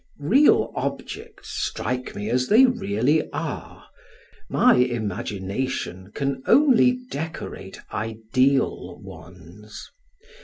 [0.17, 3.83] Real objects strike me as they really are,
[4.49, 9.91] my imagination can only decorate ideal ones.